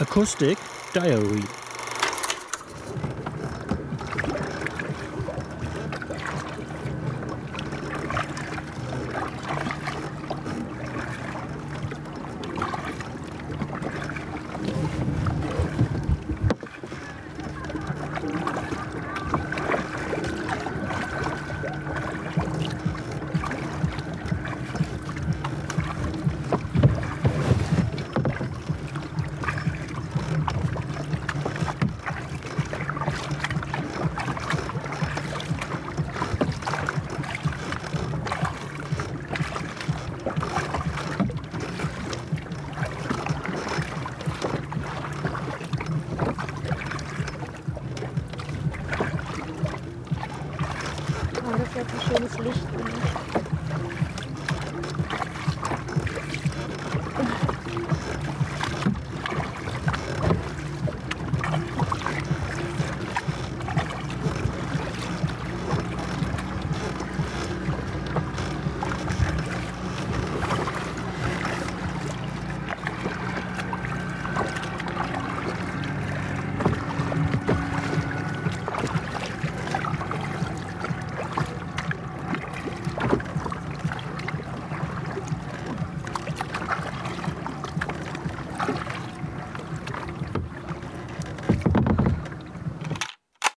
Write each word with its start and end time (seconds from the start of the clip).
Acoustic 0.00 0.56
Diary 0.92 1.67
Надо, 51.42 51.64
я 51.74 51.84
пошел 51.84 52.28
слышать. 52.28 53.37